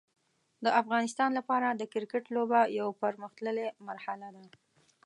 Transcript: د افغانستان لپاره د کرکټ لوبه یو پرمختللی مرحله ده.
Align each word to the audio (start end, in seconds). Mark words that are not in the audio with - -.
د 0.63 0.65
افغانستان 0.81 1.29
لپاره 1.39 1.67
د 1.71 1.81
کرکټ 1.93 2.23
لوبه 2.35 2.59
یو 2.79 2.87
پرمختللی 3.01 3.67
مرحله 3.87 4.27
ده. 4.35 4.43